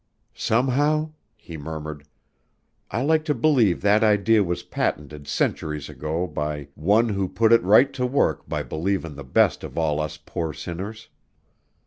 [0.33, 2.07] "Somehow," he murmured,
[2.89, 7.61] "I like to believe that idee was patented centuries ago by One who put it
[7.61, 11.09] right to work by believin' the best of all us poor sinners.